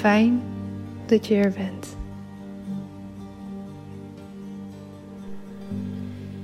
[0.00, 0.42] Fijn
[1.06, 1.96] dat je er bent.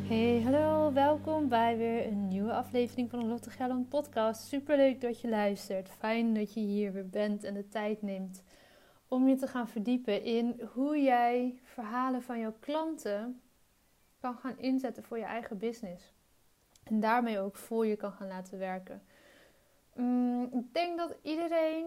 [0.09, 4.47] Hey, hallo, welkom bij weer een nieuwe aflevering van de Lotte Gelland podcast.
[4.47, 5.89] Super leuk dat je luistert.
[5.89, 8.43] Fijn dat je hier weer bent en de tijd neemt
[9.09, 13.41] om je te gaan verdiepen in hoe jij verhalen van jouw klanten
[14.21, 16.15] kan gaan inzetten voor je eigen business.
[16.85, 19.03] En daarmee ook voor je kan gaan laten werken.
[19.95, 21.87] Mm, ik denk dat iedereen,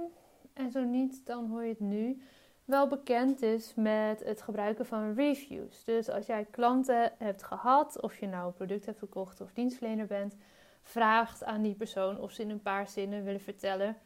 [0.53, 2.21] en zo niet, dan hoor je het nu,
[2.65, 5.83] wel bekend is met het gebruiken van reviews.
[5.83, 10.07] Dus als jij klanten hebt gehad, of je nou een product hebt gekocht of dienstverlener
[10.07, 10.35] bent,
[10.83, 13.97] vraagt aan die persoon of ze in een paar zinnen willen vertellen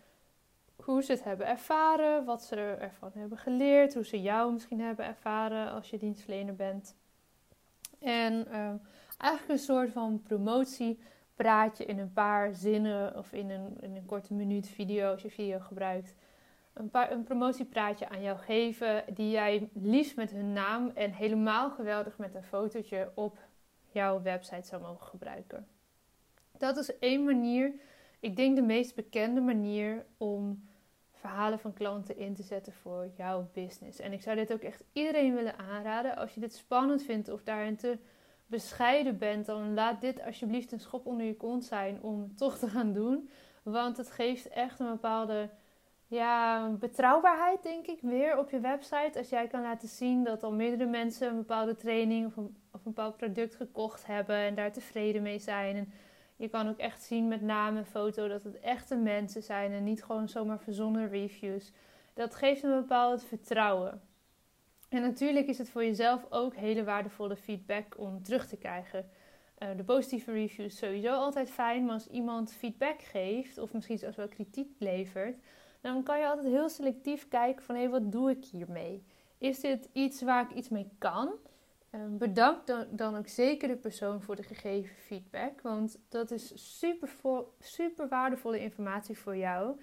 [0.76, 5.06] hoe ze het hebben ervaren, wat ze ervan hebben geleerd, hoe ze jou misschien hebben
[5.06, 6.96] ervaren als je dienstverlener bent.
[8.00, 8.72] En uh,
[9.18, 14.34] eigenlijk een soort van promotiepraatje in een paar zinnen of in een, in een korte
[14.34, 16.16] minuut video als je video gebruikt.
[16.74, 21.72] Een, paar, een promotiepraatje aan jou geven die jij liefst met hun naam en helemaal
[21.72, 23.38] geweldig met een fotootje op
[23.92, 25.68] jouw website zou mogen gebruiken.
[26.58, 27.74] Dat is één manier,
[28.20, 30.68] ik denk de meest bekende manier om
[31.12, 34.00] verhalen van klanten in te zetten voor jouw business.
[34.00, 36.16] En ik zou dit ook echt iedereen willen aanraden.
[36.16, 37.98] Als je dit spannend vindt of daarin te
[38.46, 42.68] bescheiden bent, dan laat dit alsjeblieft een schop onder je kont zijn om toch te
[42.68, 43.30] gaan doen.
[43.64, 45.50] Want het geeft echt een bepaalde
[46.14, 49.18] ja, betrouwbaarheid, denk ik, weer op je website.
[49.18, 52.86] Als jij kan laten zien dat al meerdere mensen een bepaalde training of een, of
[52.86, 55.94] een bepaald product gekocht hebben en daar tevreden mee zijn.
[56.36, 59.84] Je kan ook echt zien met naam en foto dat het echte mensen zijn en
[59.84, 61.72] niet gewoon zomaar verzonnen reviews.
[62.14, 64.02] Dat geeft een bepaald vertrouwen.
[64.90, 69.10] En natuurlijk is het voor jezelf ook hele waardevolle feedback om terug te krijgen.
[69.60, 74.18] Uh, de positieve reviews sowieso altijd fijn, maar als iemand feedback geeft of misschien zelfs
[74.18, 75.38] wel kritiek levert,
[75.84, 79.04] dan kan je altijd heel selectief kijken van hé, wat doe ik hiermee?
[79.38, 81.34] Is dit iets waar ik iets mee kan?
[81.90, 82.58] Ehm, bedank
[82.90, 87.10] dan, ook zeker de persoon voor de gegeven feedback, want dat is super,
[87.60, 89.80] super waardevolle informatie voor jou.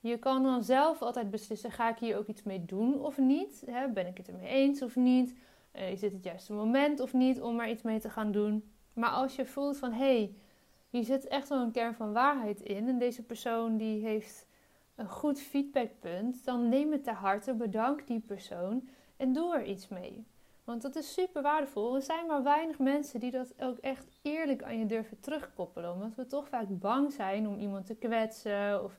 [0.00, 3.64] Je kan dan zelf altijd beslissen: ga ik hier ook iets mee doen of niet?
[3.94, 5.34] ben ik het ermee eens of niet?
[5.76, 8.70] Uh, is dit het juiste moment of niet om er iets mee te gaan doen?
[8.92, 10.34] Maar als je voelt van hé, hey,
[10.88, 14.46] hier zit echt wel een kern van waarheid in en deze persoon die heeft
[15.00, 19.88] een goed feedbackpunt, dan neem het ter harte, bedank die persoon en doe er iets
[19.88, 20.26] mee.
[20.64, 21.94] Want dat is super waardevol.
[21.94, 25.92] Er zijn maar weinig mensen die dat ook echt eerlijk aan je durven terugkoppelen.
[25.92, 28.84] Omdat we toch vaak bang zijn om iemand te kwetsen.
[28.84, 28.96] Of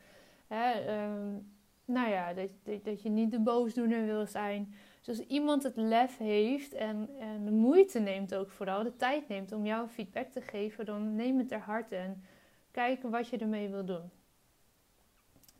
[0.47, 1.37] hè, ehm,
[1.85, 2.49] nou ja, dat,
[2.83, 4.73] dat, je niet de boosdoener wil zijn.
[5.01, 9.27] Dus als iemand het lef heeft en, en de moeite neemt ook vooral, de tijd
[9.27, 12.23] neemt om jou feedback te geven, dan neem het ter harte en
[12.71, 14.20] kijk wat je ermee wil doen.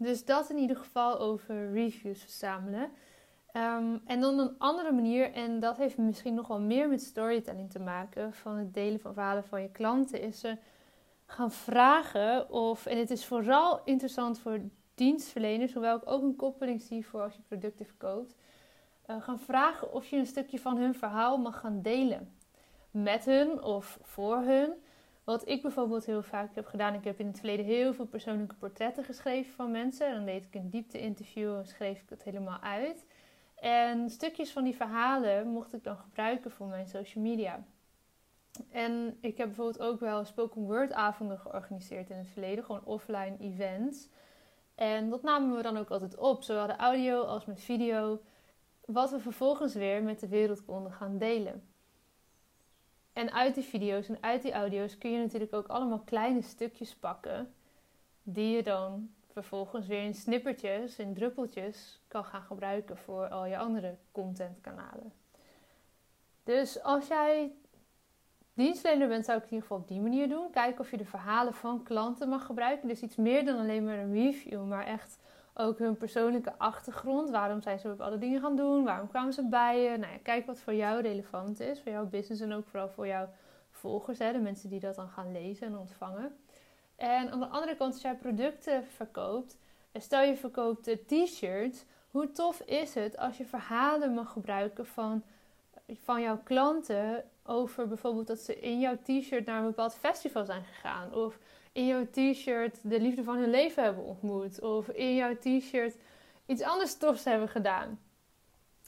[0.02, 2.92] Dus dat in ieder geval over reviews verzamelen.
[3.52, 7.72] Ehm, en dan een andere manier, en dat heeft misschien nog wel meer met storytelling
[7.72, 10.58] te maken, van het delen van verhalen van je klanten, is ze
[11.26, 14.60] gaan vragen of, en het is vooral interessant voor
[14.96, 18.36] dienstverleners, hoewel ik ook een koppeling zie voor als je producten verkoopt,
[19.08, 22.36] uh, gaan vragen of je een stukje van hun verhaal mag gaan delen.
[22.92, 24.74] Met hun of voor hun.
[25.24, 28.56] Wat ik bijvoorbeeld heel vaak heb gedaan, ik heb in het verleden heel veel persoonlijke
[28.56, 30.08] portretten geschreven van mensen.
[30.08, 33.06] En dan deed ik een diepte-interview en schreef ik het helemaal uit.
[33.56, 37.64] En stukjes van die verhalen mocht ik dan gebruiken voor mijn social media.
[38.70, 43.36] En ik heb bijvoorbeeld ook wel spoken word avonden georganiseerd in het verleden, gewoon offline
[43.40, 44.10] events.
[44.76, 48.22] En dat namen we dan ook altijd op, zowel de audio als met video,
[48.86, 51.71] wat we vervolgens weer met de wereld konden gaan delen.
[53.14, 56.96] En uit die video's en uit die audio's kun je natuurlijk ook allemaal kleine stukjes
[56.96, 57.54] pakken,
[58.24, 63.58] die je dan vervolgens weer in snippertjes, in druppeltjes kan gaan gebruiken voor al je
[63.58, 65.14] andere contentkanalen.
[66.44, 67.52] Dus als jij
[68.54, 70.50] dienstverlener bent, zou ik het in ieder geval op die manier doen.
[70.52, 72.88] Kijken of je de verhalen van klanten mag gebruiken.
[72.88, 75.20] Dus iets meer dan alleen maar een review, maar echt
[75.54, 77.30] ook hun persoonlijke achtergrond.
[77.30, 78.84] Waarom zijn ze bepaalde dingen gaan doen?
[78.84, 79.98] Waarom kwamen ze bij je?
[79.98, 83.08] Nou ja, kijk wat voor jou relevant is, voor jouw business en ook vooral voor
[83.08, 83.30] jouw
[83.70, 86.36] volgers, hè, de mensen die dat dan gaan lezen en ontvangen.
[86.96, 89.58] En aan de andere kant, als jij producten verkoopt,
[89.94, 95.24] stel je verkoopt t-shirts, hoe tof is het als je verhalen mag gebruiken van,
[96.04, 100.64] van jouw klanten over bijvoorbeeld dat ze in jouw t-shirt naar een bepaald festival zijn
[100.64, 101.14] gegaan.
[101.14, 101.38] Of
[101.72, 104.62] in jouw t-shirt de liefde van hun leven hebben ontmoet.
[104.62, 105.96] Of in jouw t-shirt
[106.46, 108.00] iets anders tofs hebben gedaan.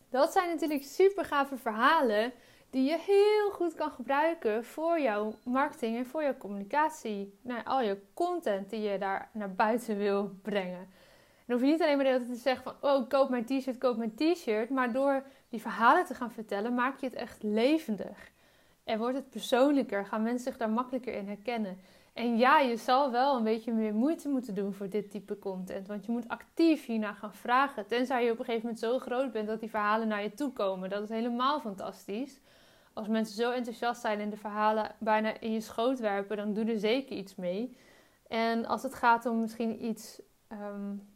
[0.09, 2.33] Dat zijn natuurlijk super gave verhalen
[2.69, 7.39] die je heel goed kan gebruiken voor jouw marketing en voor jouw communicatie.
[7.41, 10.89] Nou, al je content die je daar naar buiten wil brengen.
[11.45, 13.45] En hoef je niet alleen maar de hele tijd te zeggen van, oh, koop mijn
[13.45, 14.69] t-shirt, koop mijn t-shirt.
[14.69, 18.31] Maar door die verhalen te gaan vertellen, maak je het echt levendig.
[18.83, 21.77] En wordt het persoonlijker, gaan mensen zich daar makkelijker in herkennen.
[22.13, 25.87] En ja, je zal wel een beetje meer moeite moeten doen voor dit type content.
[25.87, 27.87] Want je moet actief hierna gaan vragen.
[27.87, 30.53] Tenzij je op een gegeven moment zo groot bent dat die verhalen naar je toe
[30.53, 30.89] komen.
[30.89, 32.39] Dat is helemaal fantastisch.
[32.93, 36.65] Als mensen zo enthousiast zijn en de verhalen bijna in je schoot werpen, dan doe
[36.65, 37.77] er zeker iets mee.
[38.27, 41.12] En als het gaat om misschien iets um,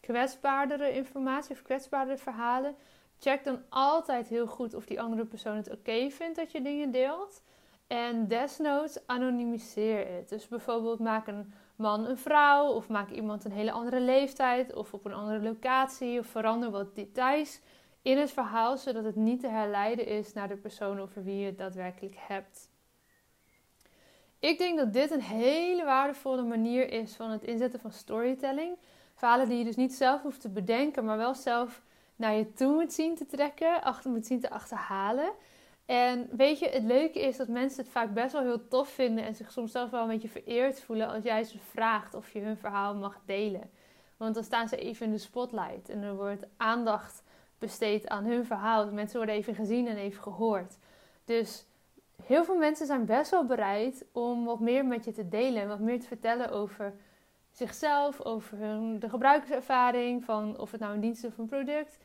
[0.00, 2.76] kwetsbaardere informatie of kwetsbaardere verhalen,
[3.18, 6.90] check dan altijd heel goed of die andere persoon het oké vindt dat je dingen
[6.90, 7.42] deelt.
[7.86, 10.28] En desnoods anonymiseer het.
[10.28, 14.94] Dus bijvoorbeeld maak een man een vrouw, of maak iemand een hele andere leeftijd, of
[14.94, 17.60] op een andere locatie, of verander wat details
[18.02, 21.46] in het verhaal, zodat het niet te herleiden is naar de persoon over wie je
[21.46, 22.68] het daadwerkelijk hebt.
[24.38, 28.76] Ik denk dat dit een hele waardevolle manier is van het inzetten van storytelling.
[29.20, 31.82] Verhalen die je dus niet zelf hoeft te bedenken, maar wel zelf
[32.16, 35.32] naar je toe moet zien te trekken, achter moet zien te achterhalen.
[35.86, 39.24] En weet je, het leuke is dat mensen het vaak best wel heel tof vinden
[39.24, 42.40] en zich soms zelfs wel een beetje vereerd voelen als jij ze vraagt of je
[42.40, 43.70] hun verhaal mag delen.
[44.16, 47.22] Want dan staan ze even in de spotlight en er wordt aandacht
[47.58, 48.92] besteed aan hun verhaal.
[48.92, 50.78] Mensen worden even gezien en even gehoord.
[51.24, 51.66] Dus
[52.22, 55.68] heel veel mensen zijn best wel bereid om wat meer met je te delen en
[55.68, 56.94] wat meer te vertellen over
[57.50, 61.98] zichzelf, over hun, de gebruikerservaring van of het nou een dienst of een product.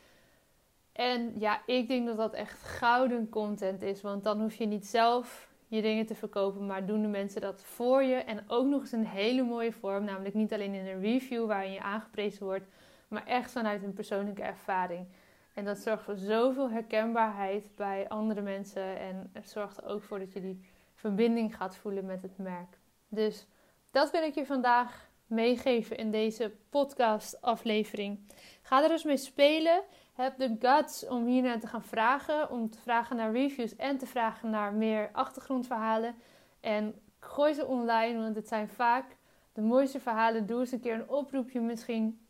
[0.92, 4.02] En ja, ik denk dat dat echt gouden content is.
[4.02, 7.64] Want dan hoef je niet zelf je dingen te verkopen, maar doen de mensen dat
[7.64, 8.16] voor je.
[8.16, 10.04] En ook nog eens een hele mooie vorm.
[10.04, 12.66] Namelijk niet alleen in een review waarin je aangeprezen wordt,
[13.08, 15.08] maar echt vanuit een persoonlijke ervaring.
[15.54, 19.00] En dat zorgt voor zoveel herkenbaarheid bij andere mensen.
[19.00, 22.78] En het zorgt er ook voor dat je die verbinding gaat voelen met het merk.
[23.08, 23.48] Dus
[23.92, 28.20] dat wil ik je vandaag meegeven in deze podcast aflevering.
[28.62, 29.84] Ga er dus mee spelen
[30.16, 32.50] heb de guts om hiernaar te gaan vragen.
[32.50, 36.16] Om te vragen naar reviews en te vragen naar meer achtergrondverhalen.
[36.60, 39.06] En gooi ze online, want het zijn vaak
[39.54, 40.46] de mooiste verhalen.
[40.46, 42.28] Doe eens een keer een oproepje misschien.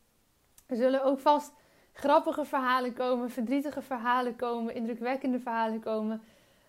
[0.66, 1.54] Er zullen ook vast
[1.94, 6.22] grappige verhalen komen, verdrietige verhalen komen, indrukwekkende verhalen komen.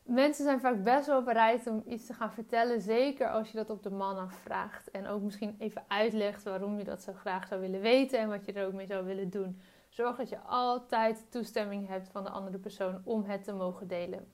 [0.06, 3.70] Mensen zijn vaak best wel bereid om iets te gaan vertellen, zeker als je dat
[3.70, 4.90] op de man afvraagt.
[4.90, 8.44] En ook misschien even uitlegt waarom je dat zo graag zou willen weten en wat
[8.44, 9.60] je er ook mee zou willen doen
[9.96, 14.26] Zorg dat je altijd toestemming hebt van de andere persoon om het te mogen delen.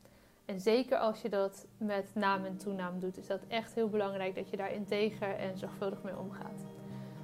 [0.45, 4.35] En zeker als je dat met naam en toenaam doet, is dat echt heel belangrijk
[4.35, 6.65] dat je daar integer en zorgvuldig mee omgaat.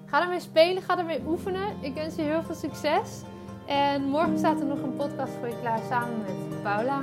[0.05, 1.83] Ga ermee spelen, ga ermee oefenen.
[1.83, 3.23] Ik wens je heel veel succes.
[3.67, 7.03] En morgen staat er nog een podcast voor je klaar samen met Paula.